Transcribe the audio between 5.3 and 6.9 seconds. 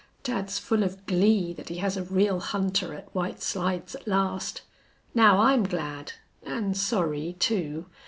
I'm glad, and